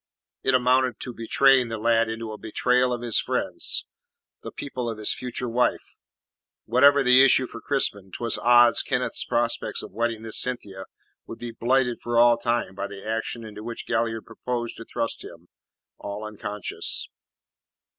[0.41, 3.85] It amounted to betraying the lad into a betrayal of his friends
[4.41, 5.93] the people of his future wife.
[6.65, 10.85] Whatever the issue for Crispin, 'twas odds Kenneth's prospect of wedding this Cynthia
[11.27, 15.23] would be blighted for all time by the action into which Galliard proposed to thrust
[15.23, 15.49] him
[15.99, 17.07] all unconscious.